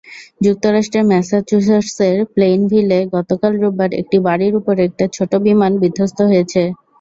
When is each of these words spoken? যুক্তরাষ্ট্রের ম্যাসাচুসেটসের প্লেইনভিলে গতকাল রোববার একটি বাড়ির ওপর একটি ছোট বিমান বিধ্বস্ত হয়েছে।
যুক্তরাষ্ট্রের 0.41 1.09
ম্যাসাচুসেটসের 1.11 2.17
প্লেইনভিলে 2.33 2.99
গতকাল 3.15 3.51
রোববার 3.55 3.91
একটি 4.01 4.17
বাড়ির 4.27 4.53
ওপর 4.59 4.75
একটি 4.79 5.03
ছোট 5.15 5.31
বিমান 5.45 5.71
বিধ্বস্ত 5.81 6.19
হয়েছে। 6.29 6.61